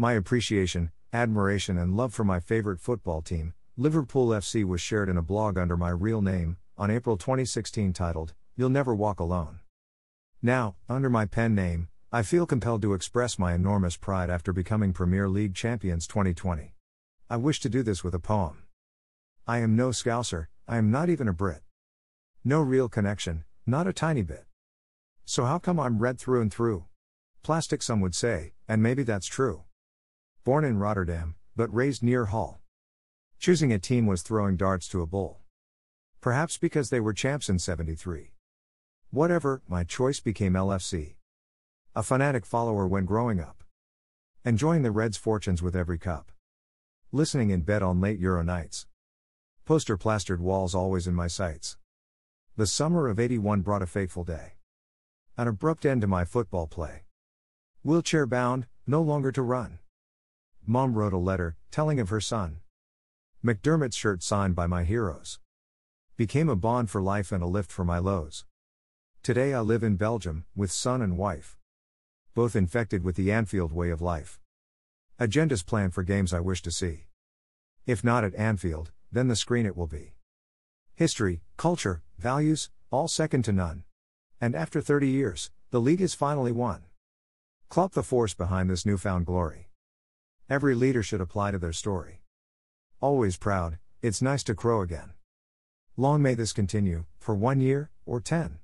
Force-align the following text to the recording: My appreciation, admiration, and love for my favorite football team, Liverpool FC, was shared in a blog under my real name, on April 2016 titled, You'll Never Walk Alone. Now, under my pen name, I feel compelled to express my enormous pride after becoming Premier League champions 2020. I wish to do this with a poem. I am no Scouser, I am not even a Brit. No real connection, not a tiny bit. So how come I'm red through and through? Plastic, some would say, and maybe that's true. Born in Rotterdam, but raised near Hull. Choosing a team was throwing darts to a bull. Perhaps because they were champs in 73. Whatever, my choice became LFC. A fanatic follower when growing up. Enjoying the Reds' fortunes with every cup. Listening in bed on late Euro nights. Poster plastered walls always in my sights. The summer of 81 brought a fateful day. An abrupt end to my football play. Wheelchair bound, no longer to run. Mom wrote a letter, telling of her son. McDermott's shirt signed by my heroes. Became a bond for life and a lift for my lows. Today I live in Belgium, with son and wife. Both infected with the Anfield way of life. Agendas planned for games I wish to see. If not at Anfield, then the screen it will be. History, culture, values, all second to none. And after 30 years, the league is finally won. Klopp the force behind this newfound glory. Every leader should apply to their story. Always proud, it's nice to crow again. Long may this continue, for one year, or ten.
My 0.00 0.12
appreciation, 0.12 0.92
admiration, 1.12 1.76
and 1.76 1.96
love 1.96 2.14
for 2.14 2.22
my 2.22 2.38
favorite 2.38 2.78
football 2.78 3.20
team, 3.20 3.54
Liverpool 3.76 4.28
FC, 4.28 4.62
was 4.62 4.80
shared 4.80 5.08
in 5.08 5.16
a 5.16 5.22
blog 5.22 5.58
under 5.58 5.76
my 5.76 5.90
real 5.90 6.22
name, 6.22 6.56
on 6.76 6.88
April 6.88 7.16
2016 7.16 7.92
titled, 7.94 8.32
You'll 8.56 8.68
Never 8.68 8.94
Walk 8.94 9.18
Alone. 9.18 9.58
Now, 10.40 10.76
under 10.88 11.10
my 11.10 11.26
pen 11.26 11.56
name, 11.56 11.88
I 12.12 12.22
feel 12.22 12.46
compelled 12.46 12.80
to 12.82 12.94
express 12.94 13.40
my 13.40 13.54
enormous 13.54 13.96
pride 13.96 14.30
after 14.30 14.52
becoming 14.52 14.92
Premier 14.92 15.28
League 15.28 15.56
champions 15.56 16.06
2020. 16.06 16.74
I 17.28 17.36
wish 17.36 17.58
to 17.58 17.68
do 17.68 17.82
this 17.82 18.04
with 18.04 18.14
a 18.14 18.20
poem. 18.20 18.62
I 19.48 19.58
am 19.58 19.74
no 19.74 19.88
Scouser, 19.88 20.46
I 20.68 20.76
am 20.76 20.92
not 20.92 21.08
even 21.08 21.26
a 21.26 21.32
Brit. 21.32 21.62
No 22.44 22.60
real 22.60 22.88
connection, 22.88 23.42
not 23.66 23.88
a 23.88 23.92
tiny 23.92 24.22
bit. 24.22 24.44
So 25.24 25.44
how 25.44 25.58
come 25.58 25.80
I'm 25.80 25.98
red 25.98 26.20
through 26.20 26.42
and 26.42 26.54
through? 26.54 26.84
Plastic, 27.42 27.82
some 27.82 28.00
would 28.00 28.14
say, 28.14 28.52
and 28.68 28.80
maybe 28.80 29.02
that's 29.02 29.26
true. 29.26 29.64
Born 30.48 30.64
in 30.64 30.78
Rotterdam, 30.78 31.34
but 31.56 31.74
raised 31.74 32.02
near 32.02 32.24
Hull. 32.24 32.62
Choosing 33.38 33.70
a 33.70 33.78
team 33.78 34.06
was 34.06 34.22
throwing 34.22 34.56
darts 34.56 34.88
to 34.88 35.02
a 35.02 35.06
bull. 35.06 35.40
Perhaps 36.22 36.56
because 36.56 36.88
they 36.88 37.00
were 37.00 37.12
champs 37.12 37.50
in 37.50 37.58
73. 37.58 38.32
Whatever, 39.10 39.60
my 39.68 39.84
choice 39.84 40.20
became 40.20 40.54
LFC. 40.54 41.16
A 41.94 42.02
fanatic 42.02 42.46
follower 42.46 42.86
when 42.86 43.04
growing 43.04 43.40
up. 43.40 43.62
Enjoying 44.42 44.80
the 44.80 44.90
Reds' 44.90 45.18
fortunes 45.18 45.60
with 45.60 45.76
every 45.76 45.98
cup. 45.98 46.32
Listening 47.12 47.50
in 47.50 47.60
bed 47.60 47.82
on 47.82 48.00
late 48.00 48.18
Euro 48.18 48.42
nights. 48.42 48.86
Poster 49.66 49.98
plastered 49.98 50.40
walls 50.40 50.74
always 50.74 51.06
in 51.06 51.14
my 51.14 51.26
sights. 51.26 51.76
The 52.56 52.66
summer 52.66 53.08
of 53.08 53.20
81 53.20 53.60
brought 53.60 53.82
a 53.82 53.86
fateful 53.86 54.24
day. 54.24 54.54
An 55.36 55.46
abrupt 55.46 55.84
end 55.84 56.00
to 56.00 56.06
my 56.06 56.24
football 56.24 56.66
play. 56.66 57.02
Wheelchair 57.84 58.24
bound, 58.24 58.66
no 58.86 59.02
longer 59.02 59.30
to 59.32 59.42
run. 59.42 59.80
Mom 60.70 60.92
wrote 60.92 61.14
a 61.14 61.16
letter, 61.16 61.56
telling 61.70 61.98
of 61.98 62.10
her 62.10 62.20
son. 62.20 62.58
McDermott's 63.42 63.96
shirt 63.96 64.22
signed 64.22 64.54
by 64.54 64.66
my 64.66 64.84
heroes. 64.84 65.40
Became 66.18 66.50
a 66.50 66.56
bond 66.56 66.90
for 66.90 67.00
life 67.00 67.32
and 67.32 67.42
a 67.42 67.46
lift 67.46 67.72
for 67.72 67.86
my 67.86 67.96
lows. 67.96 68.44
Today 69.22 69.54
I 69.54 69.60
live 69.60 69.82
in 69.82 69.96
Belgium, 69.96 70.44
with 70.54 70.70
son 70.70 71.00
and 71.00 71.16
wife. 71.16 71.56
Both 72.34 72.54
infected 72.54 73.02
with 73.02 73.16
the 73.16 73.32
Anfield 73.32 73.72
way 73.72 73.88
of 73.88 74.02
life. 74.02 74.40
Agendas 75.18 75.64
planned 75.64 75.94
for 75.94 76.02
games 76.02 76.34
I 76.34 76.40
wish 76.40 76.60
to 76.60 76.70
see. 76.70 77.06
If 77.86 78.04
not 78.04 78.22
at 78.22 78.34
Anfield, 78.34 78.90
then 79.10 79.28
the 79.28 79.36
screen 79.36 79.64
it 79.64 79.74
will 79.74 79.86
be. 79.86 80.16
History, 80.94 81.40
culture, 81.56 82.02
values, 82.18 82.68
all 82.90 83.08
second 83.08 83.46
to 83.46 83.52
none. 83.52 83.84
And 84.38 84.54
after 84.54 84.82
30 84.82 85.08
years, 85.08 85.50
the 85.70 85.80
league 85.80 86.02
is 86.02 86.12
finally 86.12 86.52
won. 86.52 86.82
Klopp 87.70 87.94
the 87.94 88.02
force 88.02 88.34
behind 88.34 88.68
this 88.68 88.84
newfound 88.84 89.24
glory. 89.24 89.67
Every 90.50 90.74
leader 90.74 91.02
should 91.02 91.20
apply 91.20 91.50
to 91.50 91.58
their 91.58 91.74
story. 91.74 92.22
Always 93.02 93.36
proud, 93.36 93.78
it's 94.00 94.22
nice 94.22 94.42
to 94.44 94.54
crow 94.54 94.80
again. 94.80 95.12
Long 95.98 96.22
may 96.22 96.32
this 96.32 96.54
continue, 96.54 97.04
for 97.18 97.34
one 97.34 97.60
year, 97.60 97.90
or 98.06 98.18
ten. 98.18 98.58